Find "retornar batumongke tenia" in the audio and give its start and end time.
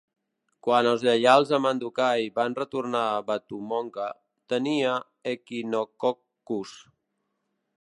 2.61-4.97